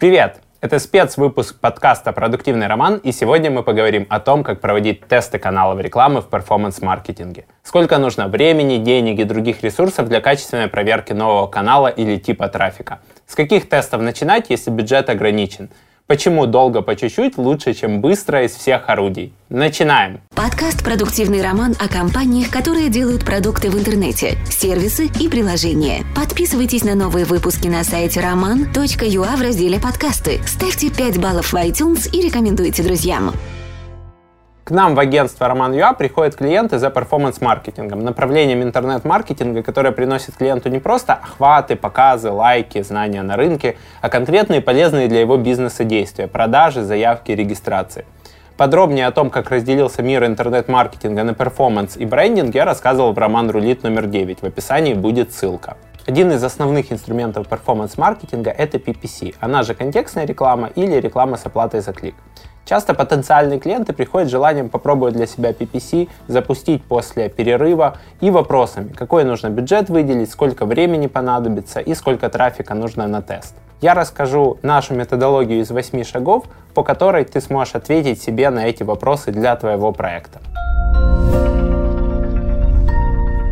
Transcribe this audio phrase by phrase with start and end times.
[0.00, 0.40] Привет!
[0.62, 5.78] Это спецвыпуск подкаста «Продуктивный роман», и сегодня мы поговорим о том, как проводить тесты каналов
[5.78, 7.44] рекламы в перформанс-маркетинге.
[7.62, 13.00] Сколько нужно времени, денег и других ресурсов для качественной проверки нового канала или типа трафика.
[13.26, 15.68] С каких тестов начинать, если бюджет ограничен?
[16.10, 19.32] Почему долго по чуть-чуть лучше, чем быстро из всех орудий?
[19.48, 20.18] Начинаем!
[20.34, 26.02] Подкаст «Продуктивный роман» о компаниях, которые делают продукты в интернете, сервисы и приложения.
[26.16, 30.40] Подписывайтесь на новые выпуски на сайте roman.ua в разделе «Подкасты».
[30.48, 33.32] Ставьте 5 баллов в iTunes и рекомендуйте друзьям.
[34.70, 40.78] К нам в агентство Roman.ua приходят клиенты за перформанс-маркетингом, направлением интернет-маркетинга, которое приносит клиенту не
[40.78, 46.84] просто охваты, показы, лайки, знания на рынке, а конкретные полезные для его бизнеса действия, продажи,
[46.84, 48.04] заявки, регистрации.
[48.56, 53.50] Подробнее о том, как разделился мир интернет-маркетинга на перформанс и брендинг, я рассказывал в «Роман
[53.50, 54.38] рулит» номер 9.
[54.40, 55.78] В описании будет ссылка.
[56.06, 61.80] Один из основных инструментов перформанс-маркетинга— это PPC, она же контекстная реклама или реклама с оплатой
[61.80, 62.14] за клик.
[62.64, 68.92] Часто потенциальные клиенты приходят с желанием попробовать для себя PPC, запустить после перерыва и вопросами,
[68.92, 73.54] какой нужно бюджет выделить, сколько времени понадобится и сколько трафика нужно на тест.
[73.80, 76.44] Я расскажу нашу методологию из 8 шагов,
[76.74, 80.40] по которой ты сможешь ответить себе на эти вопросы для твоего проекта.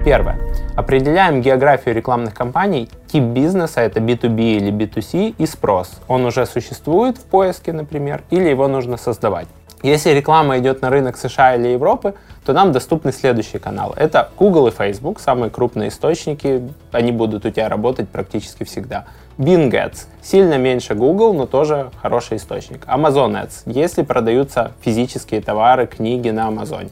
[0.04, 0.38] Первое.
[0.76, 6.00] Определяем географию рекламных кампаний, тип бизнеса, это B2B или B2C, и спрос.
[6.06, 9.48] Он уже существует в поиске, например, или его нужно создавать.
[9.82, 13.94] Если реклама идет на рынок США или Европы, то нам доступны следующие каналы.
[13.96, 19.04] Это Google и Facebook, самые крупные источники, они будут у тебя работать практически всегда.
[19.36, 22.86] Bing Ads, сильно меньше Google, но тоже хороший источник.
[22.86, 26.90] Amazon Ads, если продаются физические товары, книги на Амазоне.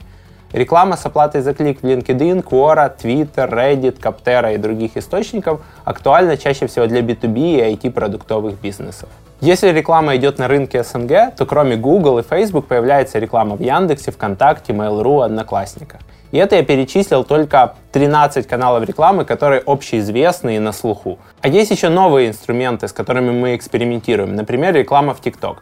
[0.52, 6.36] Реклама с оплатой за клик в LinkedIn, Quora, Twitter, Reddit, Capterra и других источников актуальна
[6.36, 9.08] чаще всего для B2B и IT-продуктовых бизнесов.
[9.40, 14.10] Если реклама идет на рынке СНГ, то кроме Google и Facebook появляется реклама в Яндексе,
[14.10, 16.00] ВКонтакте, Mail.ru, Одноклассниках.
[16.30, 21.18] И это я перечислил только 13 каналов рекламы, которые общеизвестны и на слуху.
[21.42, 24.34] А есть еще новые инструменты, с которыми мы экспериментируем.
[24.34, 25.58] Например, реклама в TikTok.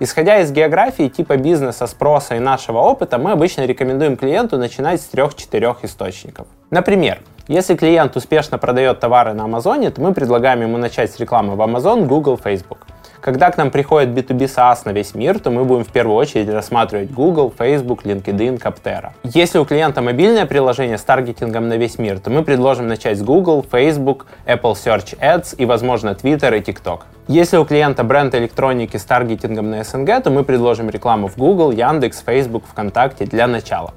[0.00, 5.08] Исходя из географии, типа бизнеса, спроса и нашего опыта, мы обычно рекомендуем клиенту начинать с
[5.12, 6.46] 3-4 источников.
[6.70, 11.54] Например, если клиент успешно продает товары на Амазоне, то мы предлагаем ему начать с рекламы
[11.54, 12.78] в Amazon, Google, Facebook.
[13.24, 16.50] Когда к нам приходит B2B SaaS на весь мир, то мы будем в первую очередь
[16.50, 19.12] рассматривать Google, Facebook, LinkedIn, Capterra.
[19.22, 23.22] Если у клиента мобильное приложение с таргетингом на весь мир, то мы предложим начать с
[23.22, 27.00] Google, Facebook, Apple Search Ads и, возможно, Twitter и TikTok.
[27.26, 31.70] Если у клиента бренд электроники с таргетингом на СНГ, то мы предложим рекламу в Google,
[31.72, 33.94] Яндекс, Facebook, ВКонтакте для начала.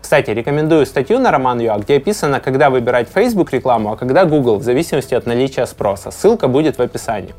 [0.00, 4.62] Кстати, рекомендую статью на Роман.ua, где описано, когда выбирать Facebook рекламу, а когда Google, в
[4.62, 6.10] зависимости от наличия спроса.
[6.10, 7.34] Ссылка будет в описании.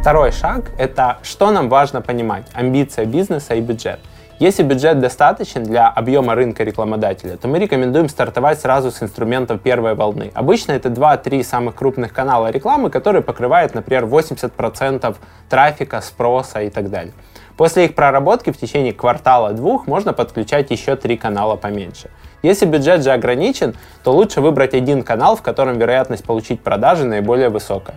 [0.00, 4.00] Второй шаг– это что нам важно понимать– амбиция бизнеса и бюджет.
[4.38, 9.94] Если бюджет достаточен для объема рынка рекламодателя, то мы рекомендуем стартовать сразу с инструментов первой
[9.94, 10.30] волны.
[10.32, 15.16] Обычно это 2-3 самых крупных канала рекламы, которые покрывают, например, 80%
[15.50, 17.12] трафика, спроса и так далее.
[17.58, 22.08] После их проработки в течение квартала-двух можно подключать еще три канала поменьше.
[22.42, 27.50] Если бюджет же ограничен, то лучше выбрать один канал, в котором вероятность получить продажи наиболее
[27.50, 27.96] высокая.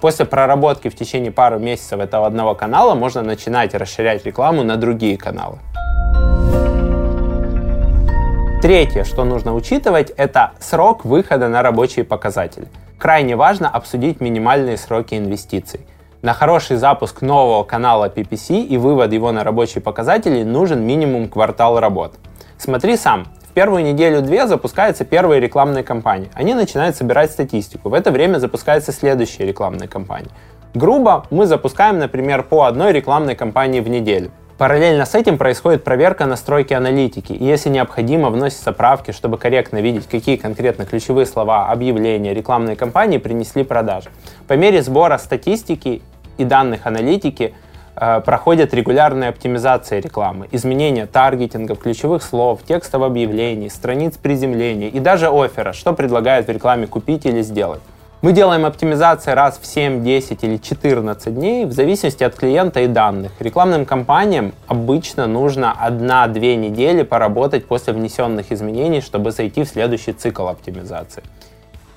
[0.00, 5.18] После проработки в течение пары месяцев этого одного канала можно начинать расширять рекламу на другие
[5.18, 5.58] каналы.
[8.62, 12.68] Третье, что нужно учитывать, это срок выхода на рабочие показатели.
[12.98, 15.80] Крайне важно обсудить минимальные сроки инвестиций.
[16.22, 21.80] На хороший запуск нового канала PPC и вывод его на рабочие показатели нужен минимум квартал
[21.80, 22.16] работ.
[22.58, 26.30] Смотри сам, в первую неделю-две запускаются первые рекламные кампании.
[26.34, 27.88] Они начинают собирать статистику.
[27.88, 30.30] В это время запускаются следующие рекламные кампании.
[30.72, 34.30] Грубо мы запускаем, например, по одной рекламной кампании в неделю.
[34.56, 40.06] Параллельно с этим происходит проверка настройки аналитики, и если необходимо, вносятся правки, чтобы корректно видеть,
[40.06, 44.10] какие конкретно ключевые слова, объявления, рекламные кампании принесли продажи.
[44.46, 46.02] По мере сбора статистики
[46.38, 47.52] и данных аналитики
[48.24, 55.72] проходят регулярные оптимизации рекламы, изменения таргетинга, ключевых слов, текстов объявлений, страниц приземления и даже оффера,
[55.72, 57.80] что предлагают в рекламе купить или сделать.
[58.22, 62.86] Мы делаем оптимизации раз в 7, 10 или 14 дней в зависимости от клиента и
[62.86, 63.32] данных.
[63.38, 70.48] Рекламным кампаниям обычно нужно 1-2 недели поработать после внесенных изменений, чтобы зайти в следующий цикл
[70.48, 71.22] оптимизации.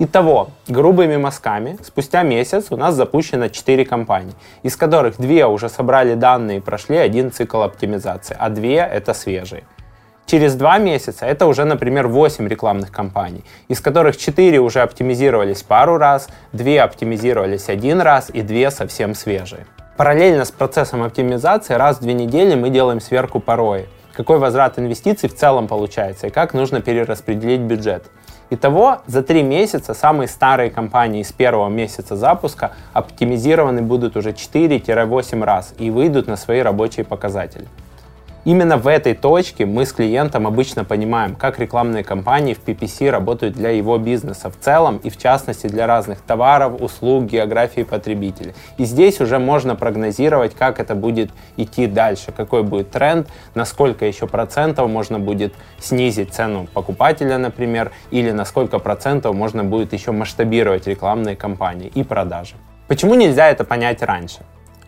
[0.00, 6.14] Итого, грубыми мазками, спустя месяц у нас запущено 4 компании, из которых 2 уже собрали
[6.14, 9.62] данные и прошли один цикл оптимизации, а 2 это свежие.
[10.26, 15.98] Через два месяца это уже, например, 8 рекламных кампаний, из которых 4 уже оптимизировались пару
[15.98, 19.66] раз, 2 оптимизировались один раз и 2 совсем свежие.
[19.96, 23.86] Параллельно с процессом оптимизации раз в две недели мы делаем сверку порой.
[24.12, 28.06] Какой возврат инвестиций в целом получается и как нужно перераспределить бюджет.
[28.50, 35.44] Итого, за три месяца самые старые компании с первого месяца запуска оптимизированы будут уже 4-8
[35.44, 37.66] раз и выйдут на свои рабочие показатели.
[38.44, 43.54] Именно в этой точке мы с клиентом обычно понимаем, как рекламные кампании в PPC работают
[43.54, 48.52] для его бизнеса в целом и в частности для разных товаров, услуг, географии потребителя.
[48.76, 54.26] И здесь уже можно прогнозировать, как это будет идти дальше, какой будет тренд, насколько еще
[54.26, 60.86] процентов можно будет снизить цену покупателя, например, или на сколько процентов можно будет еще масштабировать
[60.86, 62.56] рекламные кампании и продажи.
[62.88, 64.40] Почему нельзя это понять раньше?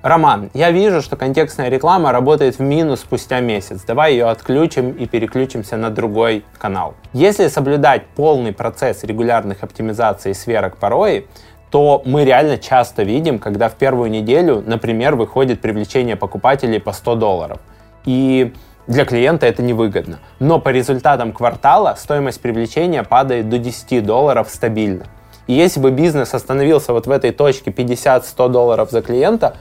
[0.07, 3.83] Роман, я вижу, что контекстная реклама работает в минус спустя месяц.
[3.85, 6.95] Давай ее отключим и переключимся на другой канал.
[7.13, 11.27] Если соблюдать полный процесс регулярных оптимизаций сверок порой,
[11.73, 17.17] то мы реально часто видим, когда в первую неделю, например, выходит привлечение покупателей по 100
[17.17, 17.59] долларов.
[18.05, 18.55] И
[18.87, 20.21] для клиента это невыгодно.
[20.39, 25.07] Но по результатам квартала стоимость привлечения падает до 10 долларов стабильно.
[25.49, 29.57] И если бы бизнес остановился вот в этой точке 50-100 долларов за клиента,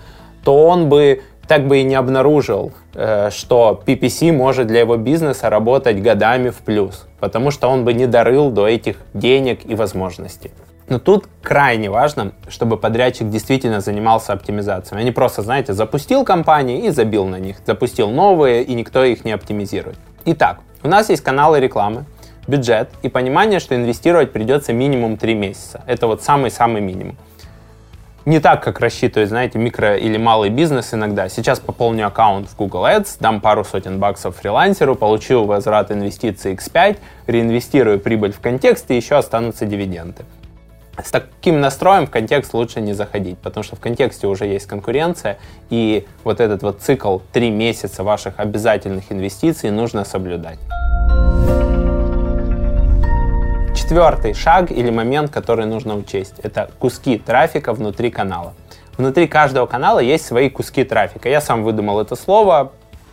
[0.46, 5.50] то он бы так бы и не обнаружил, э, что PPC может для его бизнеса
[5.50, 10.52] работать годами в плюс, потому что он бы не дорыл до этих денег и возможностей.
[10.88, 16.90] Но тут крайне важно, чтобы подрядчик действительно занимался оптимизацией, не просто, знаете, запустил компании и
[16.92, 19.98] забил на них, запустил новые, и никто их не оптимизирует.
[20.26, 22.06] Итак, у нас есть каналы рекламы,
[22.48, 25.82] бюджет и понимание, что инвестировать придется минимум 3 месяца.
[25.88, 27.18] Это вот самый-самый минимум
[28.26, 31.30] не так, как рассчитывает, знаете, микро или малый бизнес иногда.
[31.30, 36.98] Сейчас пополню аккаунт в Google Ads, дам пару сотен баксов фрилансеру, получу возврат инвестиций X5,
[37.28, 40.26] реинвестирую прибыль в контекст и еще останутся дивиденды.
[41.04, 45.38] С таким настроем в контекст лучше не заходить, потому что в контексте уже есть конкуренция,
[45.70, 50.58] и вот этот вот цикл 3 месяца ваших обязательных инвестиций нужно соблюдать.
[53.86, 58.56] Четвертый шаг или момент, который нужно учесть, это куски трафика внутри канала.
[58.98, 61.30] Внутри каждого канала есть свои куски трафика.
[61.30, 62.72] Я сам выдумал это слово,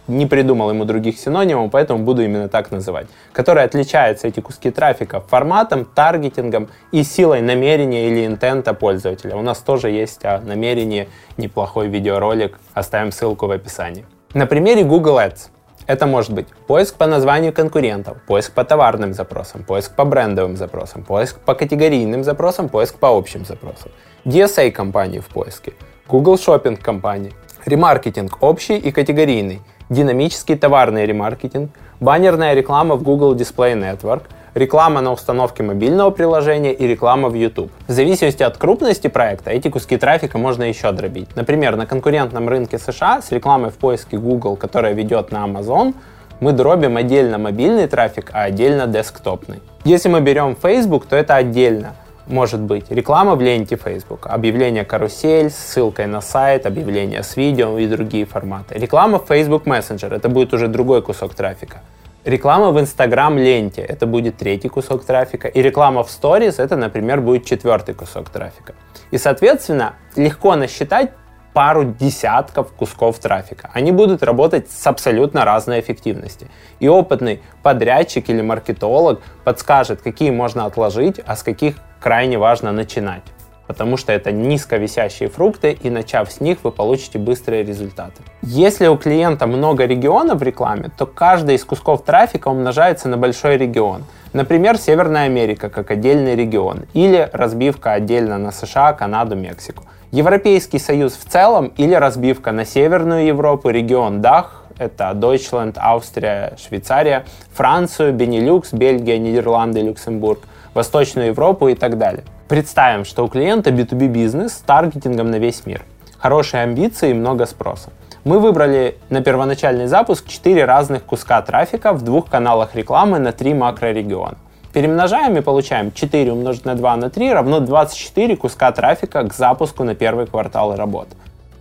[0.08, 3.06] не придумал ему других синонимов, поэтому буду именно так называть.
[3.34, 9.36] Которые отличаются, эти куски трафика, форматом, таргетингом и силой намерения или интента пользователя.
[9.36, 14.06] У нас тоже есть о намерении неплохой видеоролик, оставим ссылку в описании.
[14.32, 15.51] На примере Google Ads.
[15.86, 21.02] Это может быть поиск по названию конкурентов, поиск по товарным запросам, поиск по брендовым запросам,
[21.02, 23.90] поиск по категорийным запросам, поиск по общим запросам.
[24.24, 25.72] DSA компании в поиске,
[26.08, 27.32] Google Shopping компании,
[27.64, 31.70] ремаркетинг общий и категорийный, динамический товарный ремаркетинг,
[32.00, 34.22] баннерная реклама в Google Display Network–
[34.54, 37.70] реклама на установке мобильного приложения и реклама в YouTube.
[37.86, 41.34] В зависимости от крупности проекта эти куски трафика можно еще дробить.
[41.36, 45.94] Например, на конкурентном рынке США с рекламой в поиске Google, которая ведет на Amazon,
[46.40, 49.60] мы дробим отдельно мобильный трафик, а отдельно десктопный.
[49.84, 51.94] Если мы берем Facebook, то это отдельно
[52.26, 57.86] может быть реклама в ленте Facebook, объявление карусель ссылкой на сайт, объявление с видео и
[57.86, 58.78] другие форматы.
[58.78, 61.80] Реклама в Facebook Messenger, это будет уже другой кусок трафика.
[62.24, 65.48] Реклама в Instagram ленте, это будет третий кусок трафика.
[65.48, 68.74] И реклама в Stories, это, например, будет четвертый кусок трафика.
[69.10, 71.10] И, соответственно, легко насчитать
[71.52, 73.70] пару десятков кусков трафика.
[73.74, 76.48] Они будут работать с абсолютно разной эффективностью.
[76.78, 83.24] И опытный подрядчик или маркетолог подскажет, какие можно отложить, а с каких крайне важно начинать
[83.72, 88.22] потому что это низковисящие фрукты, и начав с них, вы получите быстрые результаты.
[88.42, 93.56] Если у клиента много регионов в рекламе, то каждый из кусков трафика умножается на большой
[93.56, 94.04] регион.
[94.34, 99.84] Например, Северная Америка как отдельный регион, или разбивка отдельно на США, Канаду, Мексику.
[100.10, 107.24] Европейский Союз в целом или разбивка на Северную Европу, регион Дах, это Deutschland, Австрия, Швейцария,
[107.54, 110.40] Францию, Бенилюкс, Бельгия, Нидерланды, Люксембург,
[110.74, 112.24] Восточную Европу и так далее.
[112.52, 115.86] Представим, что у клиента B2B бизнес с таргетингом на весь мир.
[116.18, 117.88] Хорошие амбиции и много спроса.
[118.24, 123.54] Мы выбрали на первоначальный запуск 4 разных куска трафика в двух каналах рекламы на 3
[123.54, 124.36] макрорегиона.
[124.74, 129.82] Перемножаем и получаем 4 умножить на 2 на 3 равно 24 куска трафика к запуску
[129.84, 131.16] на первый квартал работы.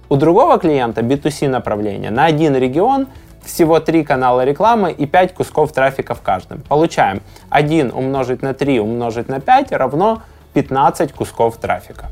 [0.10, 3.08] У другого клиента B2C направления на один регион
[3.46, 6.60] всего 3 канала рекламы и 5 кусков трафика в каждом.
[6.68, 10.22] Получаем 1 умножить на 3 умножить на 5 равно
[10.54, 12.08] 15 кусков трафика.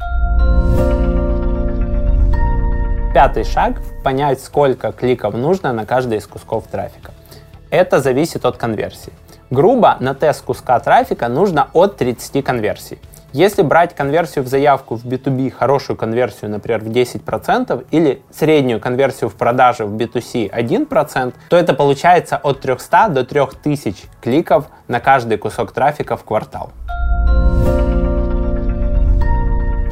[3.13, 7.11] Пятый шаг– понять, сколько кликов нужно на каждый из кусков трафика.
[7.69, 9.11] Это зависит от конверсии.
[9.49, 12.99] Грубо на тест куска трафика нужно от 30 конверсий.
[13.33, 19.29] Если брать конверсию в заявку в B2B, хорошую конверсию, например, в 10%, или среднюю конверсию
[19.29, 25.37] в продаже в B2C 1%, то это получается от 300 до 3000 кликов на каждый
[25.37, 26.71] кусок трафика в квартал.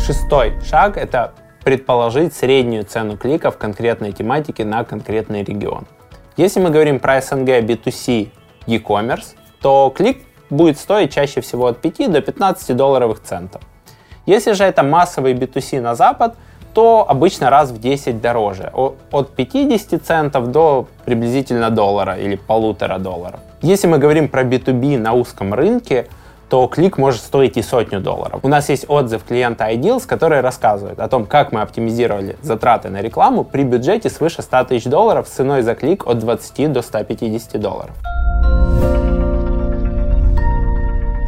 [0.07, 1.33] Шестой шаг– это
[1.65, 5.85] предположить среднюю цену клика в конкретной тематике на конкретный регион.
[6.37, 8.29] Если мы говорим про SNG B2C
[8.67, 13.61] e-commerce, то клик будет стоить чаще всего от 5 до 15 долларовых центов.
[14.25, 16.37] Если же это массовый B2C на Запад,
[16.73, 23.41] то обычно раз в 10 дороже, от 50 центов до приблизительно доллара или полутора долларов.
[23.61, 26.07] Если мы говорим про B2B на узком рынке,
[26.49, 28.39] то клик может стоить и сотню долларов.
[28.43, 33.01] У нас есть отзыв клиента iDeals, который рассказывает о том, как мы оптимизировали затраты на
[33.01, 37.59] рекламу при бюджете свыше 100 тысяч долларов с ценой за клик от 20 до 150
[37.59, 37.95] долларов.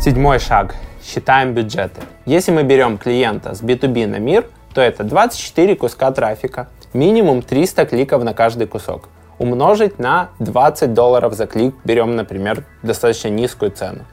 [0.02, 0.76] Седьмой шаг.
[1.04, 2.02] Считаем бюджеты.
[2.26, 7.86] Если мы берем клиента с B2B на мир, то это 24 куска трафика, минимум 300
[7.86, 9.10] кликов на каждый кусок.
[9.40, 14.06] Умножить на 20 долларов за клик, берем, например, достаточно низкую цену.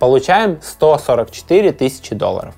[0.00, 2.56] Получаем 144 тысячи долларов.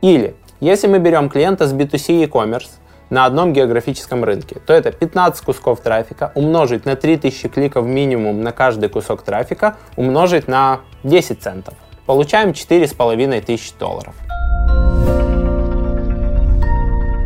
[0.00, 2.70] Или, если мы берем клиента с B2C e-commerce
[3.10, 8.52] на одном географическом рынке, то это 15 кусков трафика умножить на 3000 кликов минимум на
[8.52, 11.74] каждый кусок трафика, умножить на 10 центов
[12.10, 14.12] получаем 4,5 тысяч долларов.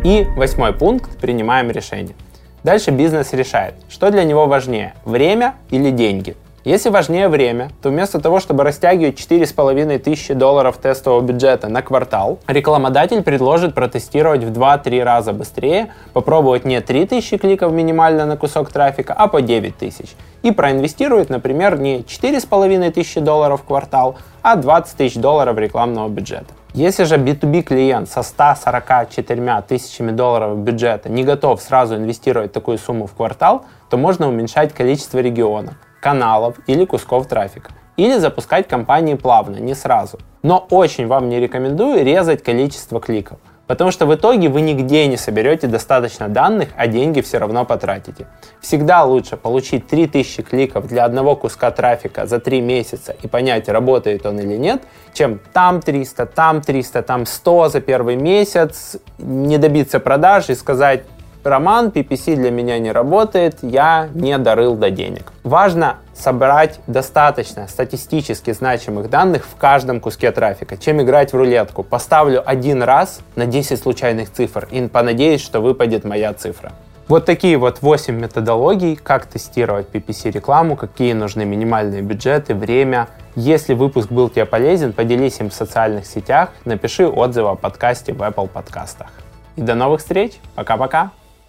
[0.03, 2.15] И восьмой пункт, принимаем решение.
[2.63, 6.35] Дальше бизнес решает, что для него важнее, время или деньги.
[6.65, 12.39] Если важнее время, то вместо того, чтобы растягивать 4,5 тысячи долларов тестового бюджета на квартал,
[12.47, 18.71] рекламодатель предложит протестировать в 2-3 раза быстрее, попробовать не 3 тысячи кликов минимально на кусок
[18.71, 20.15] трафика, а по 9 тысяч.
[20.41, 26.47] И проинвестирует, например, не 4,5 тысячи долларов в квартал, а 20 тысяч долларов рекламного бюджета.
[26.73, 33.05] Если же B2B клиент со 144 тысячами долларов бюджета не готов сразу инвестировать такую сумму
[33.05, 37.71] в квартал, то можно уменьшать количество регионов каналов или кусков трафика.
[37.97, 40.19] Или запускать кампании плавно, не сразу.
[40.43, 43.39] Но очень вам не рекомендую резать количество кликов.
[43.65, 48.27] Потому что в итоге вы нигде не соберете достаточно данных, а деньги все равно потратите.
[48.61, 54.27] Всегда лучше получить 3000 кликов для одного куска трафика за 3 месяца и понять, работает
[54.27, 59.99] он или нет, чем там 300, там 300, там 100 за первый месяц, не добиться
[59.99, 61.05] продаж и сказать,
[61.45, 65.31] Роман, PPC для меня не работает, я не дорыл до денег.
[65.43, 71.83] Важно собрать достаточно статистически значимых данных в каждом куске трафика, чем играть в рулетку.
[71.83, 76.71] Поставлю один раз на 10 случайных цифр и понадеюсь, что выпадет моя цифра.
[77.07, 83.09] Вот такие вот 8 методологий, как тестировать PPC рекламу, какие нужны минимальные бюджеты, время.
[83.35, 88.21] Если выпуск был тебе полезен, поделись им в социальных сетях, напиши отзыв о подкасте в
[88.23, 89.11] Apple подкастах.
[89.55, 90.39] И до новых встреч.
[90.55, 91.11] Пока-пока.